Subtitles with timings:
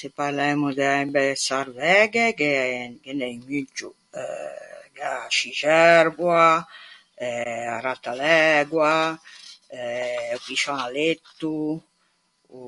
[0.00, 2.68] Se parlemmo d'erbe sarvæghe gh'é,
[3.02, 3.88] ghe n'é un muggio.
[4.94, 6.48] Gh'é a scixerboa,
[7.26, 8.96] eh, a rattalægua,
[9.78, 11.56] eh o piscialetto,
[12.58, 12.62] o...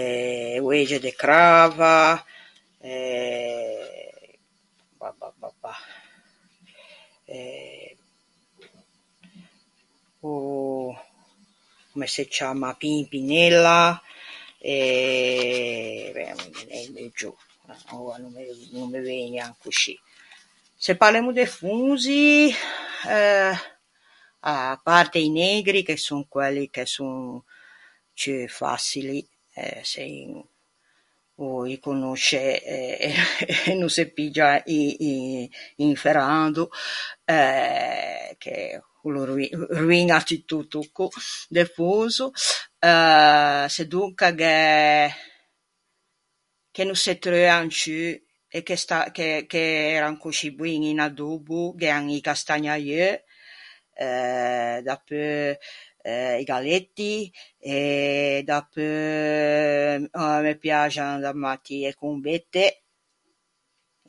[0.00, 1.98] e oege de crava,
[2.90, 4.32] eh...
[4.98, 5.74] pa pa pa pa...
[7.26, 7.96] eh...
[10.20, 10.30] o...
[11.90, 12.70] comme se ciamma...
[12.80, 13.80] pimpinella,
[14.58, 17.30] eh, ben, ghe n'é un muggio.
[17.98, 18.42] Oua no me
[18.74, 19.94] no me vëgnan coscì.
[20.84, 22.28] Se parlemmo de fonzi,
[23.06, 23.56] euh,
[24.52, 27.14] à parte i neigri, che son quelli che son
[28.18, 29.18] ciù façili,
[29.58, 30.44] eh se un
[31.40, 35.48] o î conosce e e e no se piggia u- un
[35.88, 36.70] un ferrando,
[37.24, 38.54] eh, che
[39.00, 41.04] quello roin- roiña tutto o tocco
[41.54, 42.26] de fonzo,
[42.86, 43.66] euh...
[43.76, 45.12] sedonca gh'é,
[46.74, 47.94] che no se treuan ciù
[48.54, 53.20] e che sta- che che ean coscì boin in adobbo gh'ean i castagnaieu,
[54.02, 54.80] eh...
[54.82, 55.54] dapeu
[56.06, 58.42] eh i galletti, e...
[58.44, 60.08] dapeu
[60.46, 62.66] me piaxan da matti e combette,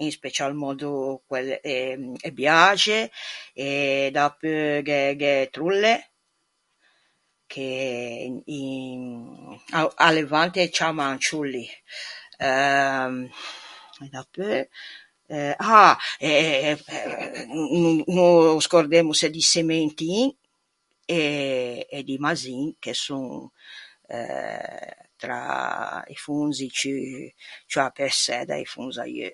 [0.02, 2.98] in special mòddo quelle e e viaxe,
[3.54, 5.96] e dapeu gh'é gh'é e trolle,
[7.48, 8.42] che...
[8.46, 9.60] in...
[9.78, 11.66] a-o à levante ê ciamman ciolli...
[12.38, 13.30] euh,
[14.12, 14.68] dapeu...
[15.60, 15.98] ah!
[16.20, 20.28] e e e no no scordemmose di sementin
[21.08, 23.48] e di mazzin, che son
[24.06, 26.92] tra i fonzi ciù,
[27.70, 29.32] ciù appressæ da-i fonzaieu.